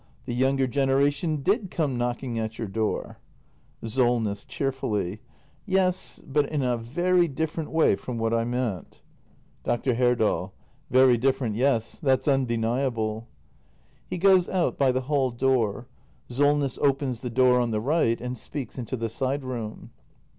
[0.25, 3.19] The younger generation d i d come knocking at your door.
[3.83, 4.45] Solness.
[4.45, 5.21] [Cheerfully.]
[5.67, 9.03] Yes, but in a very different way from what I meant.
[9.63, 10.07] 290 THE MASTER BUILDER [act i Dr.
[10.07, 10.53] Herdal.
[11.05, 11.99] Very different, yes.
[11.99, 13.27] That's undeniable.
[14.09, 15.85] [He goes out by the hall door.
[16.29, 19.91] Solness opens the door on the right and speaks into the side room.